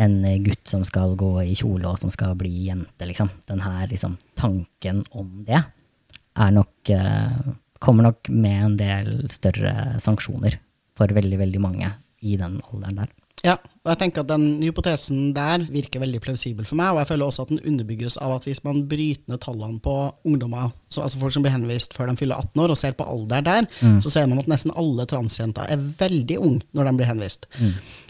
[0.01, 3.29] en gutt som skal gå i kjole og som skal bli jente, liksom.
[3.49, 7.41] Den liksom, tanken om det er nok eh,
[7.81, 10.59] Kommer nok med en del større sanksjoner
[10.97, 13.11] for veldig, veldig mange i den alderen der.
[13.41, 17.09] Ja, og jeg tenker at den hypotesen der virker veldig plausibel for meg, og jeg
[17.09, 19.95] føler også at den underbygges av at hvis man bryter ned tallene på
[20.29, 23.07] ungdommer, så, altså folk som blir henvist før de fyller 18 år, og ser på
[23.09, 23.69] alder der,
[24.03, 27.49] så ser man at nesten alle transjenter er veldig unge når de blir henvist.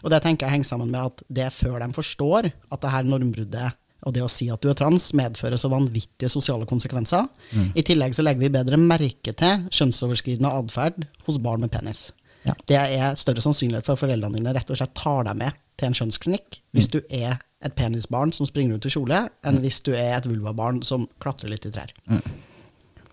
[0.03, 2.91] Og det tenker jeg henger sammen med at det er før de forstår at det
[2.91, 7.27] her normbruddet og det å si at du er trans medfører så vanvittige sosiale konsekvenser.
[7.77, 12.09] I tillegg så legger vi bedre merke til kjønnsoverskridende atferd hos barn med penis.
[12.47, 12.55] Ja.
[12.67, 15.89] Det er større sannsynlighet for at foreldrene dine rett og slett tar deg med til
[15.89, 19.91] en kjønnsklinikk hvis du er et penisbarn som springer ut i kjole, enn hvis du
[19.93, 21.93] er et vulvabarn som klatrer litt i trær.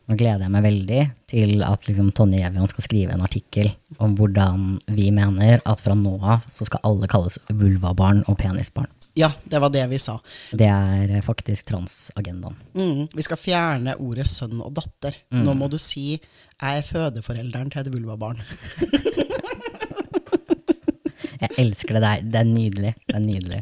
[0.09, 3.69] Nå gleder jeg meg veldig til at liksom, Tonje Gjevjan skal skrive en artikkel
[4.01, 8.89] om hvordan vi mener at fra nå av så skal alle kalles vulvabarn og penisbarn.
[9.15, 10.19] Ja, det var det vi sa.
[10.53, 12.59] Det er eh, faktisk transagendaen.
[12.75, 15.17] Mm, vi skal fjerne ordet sønn og datter.
[15.35, 18.43] Nå må du si 'jeg er fødeforelderen til et vulvabarn'.
[21.39, 22.23] Jeg elsker det der.
[22.33, 22.95] Det er nydelig.
[23.07, 23.61] Det er nydelig.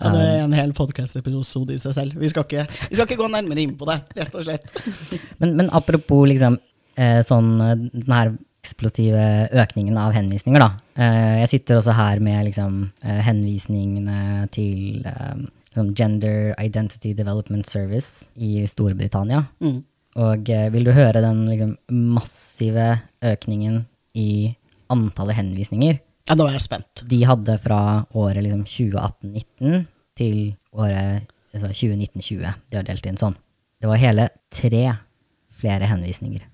[0.00, 2.18] Ja, det er en hel podkast-episode i seg selv.
[2.20, 4.70] Vi skal, ikke, vi skal ikke gå nærmere inn på det, rett og slett.
[5.40, 6.58] Men, men apropos liksom,
[6.98, 8.32] eh, sånn, eh, den her
[8.68, 10.70] eksplosive økningen av henvisninger, da.
[11.00, 15.06] Eh, jeg sitter også her med liksom, eh, henvisningene til
[15.74, 19.46] sånn Gender Identity Development Service i Storbritannia.
[19.64, 19.80] Mm.
[20.18, 23.84] Og vil du høre den liksom, massive økningen
[24.18, 24.56] i
[24.90, 26.00] antallet henvisninger?
[26.28, 27.04] Ja, nå er jeg spent.
[27.08, 29.86] De hadde fra året liksom, 2018-19
[30.18, 32.54] til året altså 2019-20.
[32.70, 33.36] De har delt inn sånn.
[33.78, 34.84] Det var hele tre
[35.58, 36.44] flere henvisninger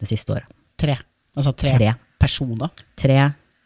[0.00, 0.48] det siste året.
[0.80, 0.96] Tre.
[1.40, 1.94] Altså tre, Tre.
[2.20, 2.68] personer.
[3.00, 3.20] Tre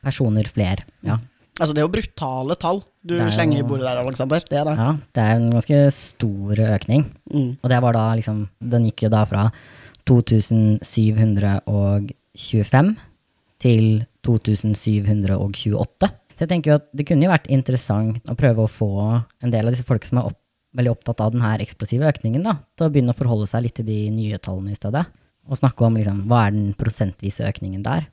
[0.05, 0.85] personer flere.
[1.03, 1.19] Ja.
[1.61, 4.41] Altså, det er jo brutale tall du er jo- slenger i bordet der, Alexander.
[4.49, 4.75] Det er det.
[4.79, 7.03] ja, det er en ganske stor økning.
[7.31, 7.51] Mm.
[7.63, 9.45] Og det var da liksom Den gikk jo da fra
[10.07, 12.97] 2725
[13.63, 16.11] til 2728.
[16.35, 18.89] Så jeg tenker jo at det kunne jo vært interessant å prøve å få
[19.45, 20.39] en del av disse folka som er opp,
[20.75, 23.77] veldig opptatt av den her eksplosive økningen, da, til å begynne å forholde seg litt
[23.79, 25.05] til de nye tallene i stedet.
[25.51, 28.07] Og snakke om liksom, hva er den prosentvise økningen der.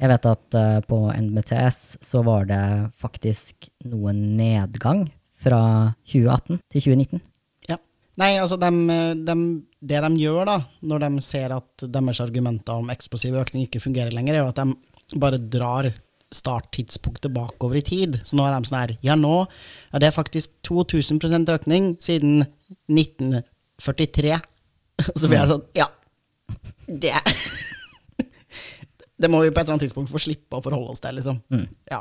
[0.00, 2.62] Jeg vet at uh, på NBTS så var det
[3.00, 5.06] faktisk noe nedgang
[5.44, 5.60] fra
[6.08, 7.22] 2018 til 2019.
[7.70, 7.78] Ja.
[8.20, 8.70] Nei, altså de,
[9.26, 9.36] de,
[9.80, 14.14] det de gjør da, når de ser at deres argumenter om eksplosiv økning ikke fungerer
[14.14, 15.90] lenger, er jo at de bare drar
[16.34, 18.18] starttidspunktet bakover i tid.
[18.26, 22.46] Så nå er de sånn her Ja, nå ja, det er faktisk 2000 økning siden
[22.90, 24.40] 1943.
[25.20, 25.88] Så blir jeg sånn Ja,
[26.86, 27.14] Det
[29.16, 31.38] Det må vi på et eller annet tidspunkt få slippe å forholde oss til, liksom.
[31.54, 31.68] Mm.
[31.88, 32.00] Ja.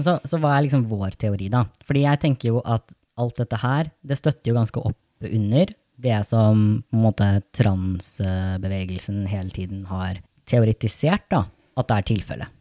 [0.00, 1.62] Så, så hva er liksom vår teori, da?
[1.86, 6.18] Fordi jeg tenker jo at alt dette her, det støtter jo ganske opp under det
[6.28, 11.44] som på en måte transbevegelsen hele tiden har teoretisert, da,
[11.78, 12.56] at det er tilfellet.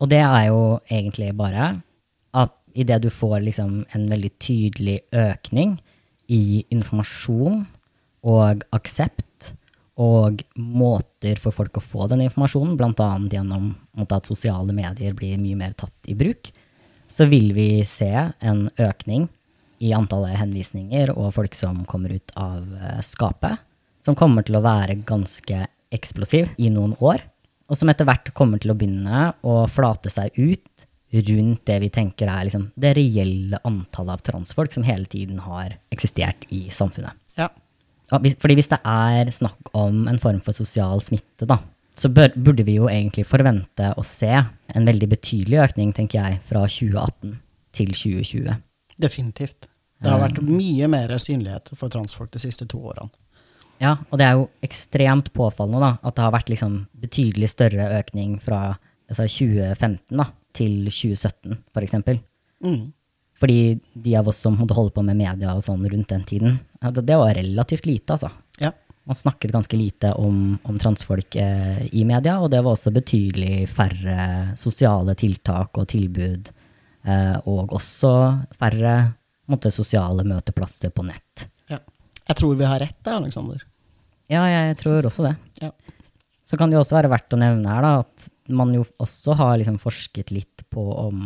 [0.00, 1.70] Og det er jo egentlig bare
[2.36, 5.76] at idet du får liksom en veldig tydelig økning
[6.30, 7.64] i informasjon
[8.30, 9.52] og aksept
[10.00, 13.10] og måter for folk å få den informasjonen, bl.a.
[13.28, 16.52] gjennom at sosiale medier blir mye mer tatt i bruk,
[17.10, 18.08] så vil vi se
[18.38, 19.28] en økning
[19.80, 23.60] i antallet henvisninger og folk som kommer ut av eh, skapet,
[24.04, 27.24] som kommer til å være ganske eksplosiv i noen år,
[27.70, 31.88] og som etter hvert kommer til å begynne å flate seg ut rundt det vi
[31.90, 37.18] tenker er liksom det reelle antallet av transfolk som hele tiden har eksistert i samfunnet.
[37.36, 37.50] ja.
[38.10, 41.60] Fordi hvis det er snakk om en form for sosial smitte, da,
[41.94, 46.40] så bør, burde vi jo egentlig forvente å se en veldig betydelig økning, tenker jeg,
[46.48, 47.36] fra 2018
[47.76, 48.60] til 2020.
[49.00, 49.68] Definitivt.
[50.00, 53.10] Det har vært mye mer synlighet for transfolk de siste to årene.
[53.80, 57.86] Ja, og det er jo ekstremt påfallende da, at det har vært liksom betydelig større
[57.96, 58.74] økning fra
[59.10, 62.20] altså 2015 da, til 2017, for eksempel.
[62.64, 62.90] Mm.
[63.40, 66.58] Fordi de av oss som måtte holde på med media og sånn rundt den tiden,
[66.80, 68.30] det, det var relativt lite, altså.
[68.60, 68.74] Ja.
[69.08, 73.64] Man snakket ganske lite om, om transfolk eh, i media, og det var også betydelig
[73.72, 76.52] færre sosiale tiltak og tilbud,
[77.08, 78.12] eh, og også
[78.60, 78.94] færre
[79.50, 81.48] måtte, sosiale møteplasser på nett.
[81.72, 81.80] ja.
[82.28, 83.64] Jeg tror vi har rett der, Aleksander.
[84.30, 85.34] Ja, jeg tror også det.
[85.64, 85.72] Ja.
[86.46, 89.34] Så kan det jo også være verdt å nevne her da, at man jo også
[89.38, 91.24] har liksom forsket litt på om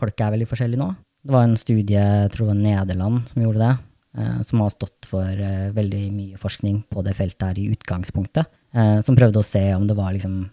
[0.00, 0.90] folk er veldig forskjellige nå.
[1.26, 3.72] Det var en studie, jeg tror det var Nederland, som gjorde det,
[4.20, 8.52] eh, som har stått for eh, veldig mye forskning på det feltet her i utgangspunktet,
[8.76, 10.44] eh, som prøvde å se om det var liksom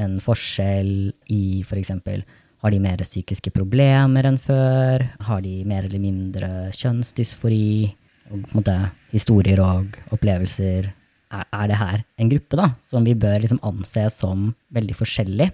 [0.00, 2.22] en forskjell i for eksempel
[2.62, 5.02] har de mer psykiske problemer enn før?
[5.26, 7.90] Har de mer eller mindre kjønnsdysfori?
[8.30, 8.76] Og på en måte
[9.10, 10.86] historier og opplevelser.
[11.32, 15.50] Er, er det her en gruppe da, som vi bør liksom anse som veldig forskjellig?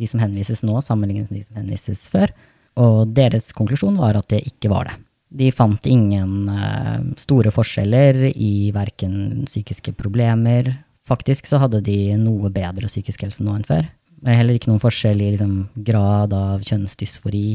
[0.00, 2.32] De som henvises nå, sammenlignet med de som henvises før.
[2.82, 4.96] Og deres konklusjon var at det ikke var det.
[5.36, 10.70] De fant ingen eh, store forskjeller i verken psykiske problemer.
[11.08, 13.88] Faktisk så hadde de noe bedre psykisk helse nå enn før.
[14.22, 17.48] Men heller ikke noen forskjell i liksom, grad av kjønnsdysfori.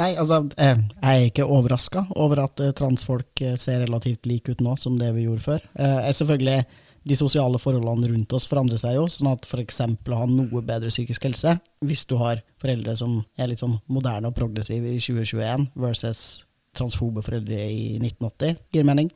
[0.00, 4.62] Nei, altså, eh, jeg er ikke overraska over at eh, transfolk ser relativt like ut
[4.64, 5.66] nå som det vi gjorde før.
[5.78, 6.60] Jeg er selvfølgelig
[7.08, 9.80] De sosiale forholdene rundt oss forandrer seg jo, sånn at f.eks.
[9.80, 14.28] å ha noe bedre psykisk helse, hvis du har foreldre som er litt sånn moderne
[14.28, 16.44] og progressive i 2021 versus
[16.76, 19.08] transfobe foreldre i 1980, gir mening.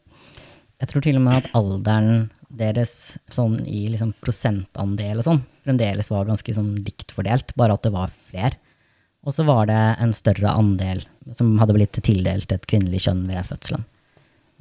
[0.81, 6.11] Jeg tror til og med at alderen deres sånn i liksom prosentandel og sånn, fremdeles
[6.11, 8.59] var ganske sånn likt fordelt, bare at det var flere.
[9.25, 11.05] Og så var det en større andel
[11.37, 13.87] som hadde blitt tildelt et kvinnelig kjønn ved fødselen.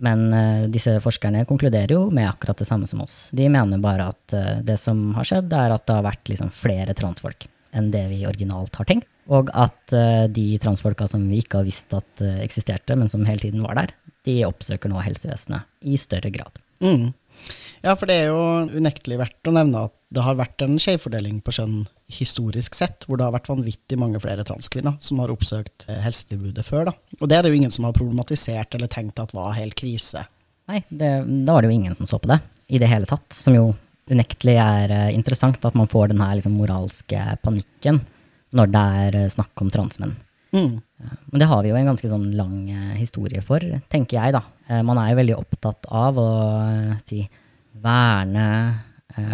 [0.01, 3.27] Men uh, disse forskerne konkluderer jo med akkurat det samme som oss.
[3.35, 6.53] De mener bare at uh, det som har skjedd, er at det har vært liksom
[6.53, 9.09] flere transfolk enn det vi originalt har tenkt.
[9.33, 13.45] Og at uh, de transfolka som vi ikke har visst at eksisterte, men som hele
[13.45, 13.95] tiden var der,
[14.27, 16.61] de oppsøker nå helsevesenet i større grad.
[16.83, 17.11] Mm.
[17.83, 18.43] Ja, for det er jo
[18.77, 21.83] unektelig verdt å nevne at det har vært en skjevfordeling på kjønn
[22.15, 26.65] historisk sett, hvor det har vært vanvittig mange flere transkvinner som har oppsøkt eh, helsetilbudet
[26.67, 26.89] før.
[26.91, 26.93] da.
[27.19, 30.25] Og det er det jo ingen som har problematisert eller tenkt at var helt krise.
[30.71, 31.11] Nei, det,
[31.47, 32.39] da var det jo ingen som så på det
[32.73, 33.27] i det hele tatt.
[33.35, 33.65] Som jo
[34.11, 38.03] unektelig er eh, interessant, at man får den her liksom, moralske panikken
[38.53, 40.15] når det er eh, snakk om transmenn.
[40.53, 40.77] Mm.
[41.33, 42.67] Men det har vi jo en ganske sånn lang
[42.99, 44.43] historie for, tenker jeg, da.
[44.85, 46.27] Man er jo veldig opptatt av å
[47.01, 47.23] si
[47.81, 48.45] verne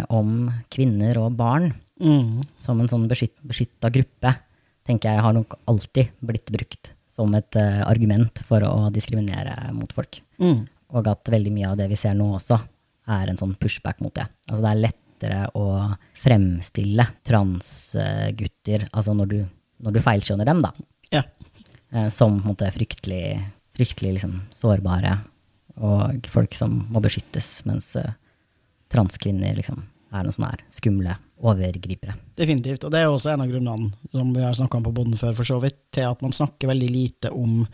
[0.08, 1.68] om kvinner og barn
[2.00, 2.40] Mm.
[2.58, 4.34] som en sånn beskytt, beskytta gruppe,
[4.88, 9.92] tenker jeg har nok alltid blitt brukt som et uh, argument for å diskriminere mot
[9.92, 10.22] folk.
[10.40, 10.62] Mm.
[10.96, 12.56] Og at veldig mye av det vi ser nå også,
[13.10, 14.24] er en sånn pushback mot det.
[14.48, 15.64] Altså det er lettere å
[16.16, 19.38] fremstille transgutter, altså når du,
[19.84, 20.72] når du feilskjønner dem, da,
[21.12, 21.24] Ja.
[21.92, 23.36] uh, som måte fryktelig,
[23.76, 25.18] fryktelig liksom sårbare
[25.80, 28.12] og folk som må beskyttes, mens eh,
[28.92, 29.78] transkvinner liksom
[30.10, 32.14] er noen sånne her skumle overgripere.
[32.36, 32.84] Definitivt.
[32.84, 35.16] Og det er jo også en av grunnene, som vi har snakka om på Bodden
[35.20, 37.64] før, for så vidt, til at man snakker veldig lite om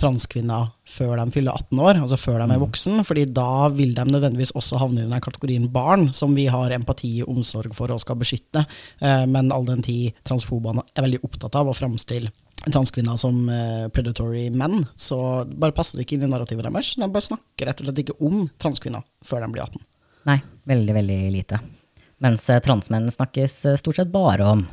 [0.00, 4.06] transkvinner før de fyller 18 år, altså før de er voksen, fordi da vil de
[4.08, 8.00] nødvendigvis også havne i den kategorien barn, som vi har empati og omsorg for og
[8.00, 8.64] skal beskytte.
[9.02, 12.32] Eh, Men all den tid transfobene er veldig opptatt av å framstille
[12.62, 16.94] transkvinner som eh, predatory menn, så bare passer det ikke inn i narrativet deres.
[16.96, 19.86] De bare snakker rett og slett ikke om transkvinner før de blir 18.
[20.30, 20.40] Nei,
[20.70, 21.58] Veldig, veldig lite.
[22.22, 24.66] Mens eh, transmenn snakkes eh, stort sett bare om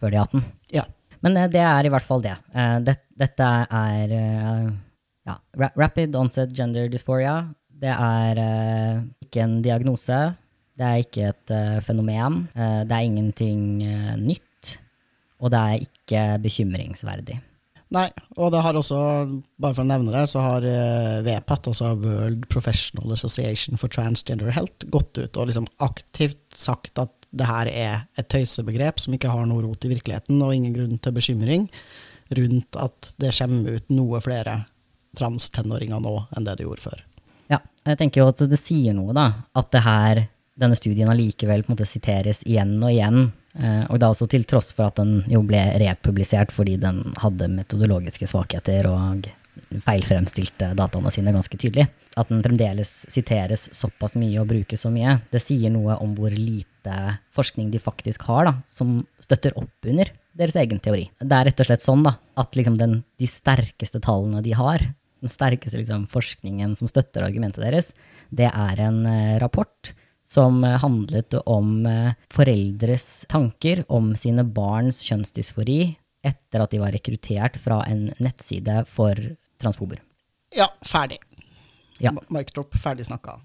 [0.00, 0.46] før de er 18.
[0.74, 0.86] Ja.
[1.24, 2.34] Men eh, det er i hvert fall det.
[3.16, 3.50] Dette
[3.80, 4.16] er
[5.26, 5.36] ja,
[5.78, 7.38] rapid onset gender dysphoria.
[7.76, 8.40] Det er
[9.24, 10.18] ikke en diagnose.
[10.76, 11.52] Det er ikke et
[11.84, 12.44] fenomen.
[12.54, 13.80] Det er ingenting
[14.20, 14.76] nytt.
[15.40, 17.38] Og det er ikke bekymringsverdig.
[17.94, 18.98] Nei, og det har også,
[19.62, 24.50] bare for å nevne det, så har eh, VPAT, altså World Professional Association for Transgender
[24.50, 29.30] Health, gått ut og liksom aktivt sagt at det her er et tøysebegrep som ikke
[29.30, 31.68] har noe rot i virkeligheten, og ingen grunn til bekymring
[32.34, 34.56] rundt at det kommer ut noe flere
[35.16, 37.04] transtenåringer nå enn det det gjorde før.
[37.52, 39.28] Ja, jeg tenker jo at det sier noe, da.
[39.56, 40.24] At det her,
[40.56, 43.30] denne studien allikevel på en måte siteres igjen og igjen.
[43.56, 47.50] Eh, og da også til tross for at den jo ble republisert fordi den hadde
[47.52, 49.28] metodologiske svakheter og
[49.86, 51.86] feilfremstilte dataene sine ganske tydelig.
[52.16, 56.32] At den fremdeles siteres såpass mye og brukes så mye, det sier noe om hvor
[56.32, 61.08] lite forskning de faktisk har, da, som støtter opp under deres egen teori.
[61.20, 64.84] Det er rett og slett sånn da, at liksom den, de sterkeste tallene de har,
[65.24, 67.92] den sterkeste liksom, forskningen som støtter argumentet deres,
[68.30, 69.94] det er en eh, rapport
[70.26, 75.80] som eh, handlet om eh, foreldres tanker om sine barns kjønnsdysfori
[76.26, 79.14] etter at de var rekruttert fra en nettside for
[79.62, 80.00] transfober.
[80.56, 81.20] Ja, ferdig.
[82.02, 82.10] Ja.
[82.12, 82.44] Ma-
[82.82, 83.38] ferdig snakka.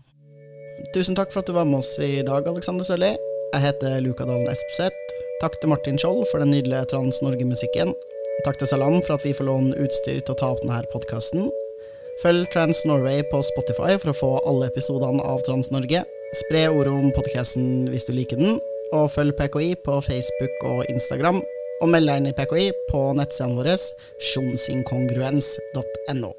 [0.95, 3.11] Tusen takk for at du var med oss i dag, Alexander Sørli.
[3.53, 4.97] Jeg heter Luka Dalen Espseth.
[5.41, 7.93] Takk til Martin Skjold for den nydelige Trans-Norge-musikken.
[8.45, 11.49] Takk til Salam for at vi får låne utstyr til å ta opp denne podkasten.
[12.23, 16.03] Følg Trans Norway på Spotify for å få alle episodene av Trans Norge.
[16.31, 18.61] Spre ordet om podkasten hvis du liker den,
[18.95, 21.41] og følg PKI på Facebook og Instagram.
[21.81, 23.73] Og meld deg inn i PKI på nettsidene våre
[24.29, 26.31] sjonsinkongruens.no.